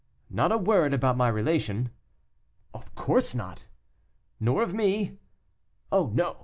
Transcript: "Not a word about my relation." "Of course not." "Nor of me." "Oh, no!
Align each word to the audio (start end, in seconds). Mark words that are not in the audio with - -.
"Not 0.31 0.51
a 0.51 0.57
word 0.57 0.95
about 0.95 1.15
my 1.15 1.27
relation." 1.27 1.91
"Of 2.73 2.95
course 2.95 3.35
not." 3.35 3.67
"Nor 4.39 4.63
of 4.63 4.73
me." 4.73 5.19
"Oh, 5.91 6.09
no! 6.11 6.37